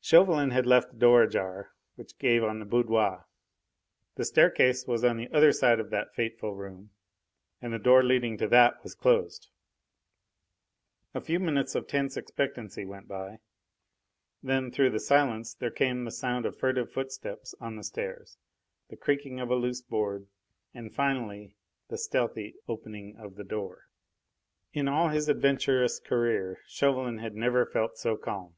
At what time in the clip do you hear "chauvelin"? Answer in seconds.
0.00-0.50, 26.66-27.18